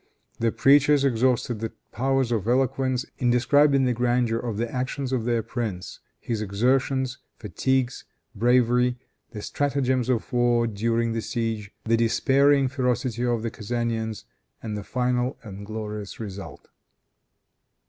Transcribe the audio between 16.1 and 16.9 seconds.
result.